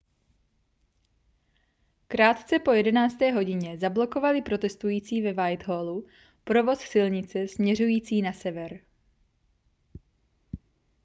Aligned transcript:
krátce 2.07 2.59
po 2.59 2.71
11. 2.71 3.15
hodině 3.33 3.77
zablokovali 3.77 4.41
protestující 4.41 5.21
ve 5.21 5.33
whitehallu 5.33 6.07
provoz 6.43 6.79
silnice 6.79 7.47
směřující 7.47 8.21
na 8.21 8.33
sever 8.33 8.79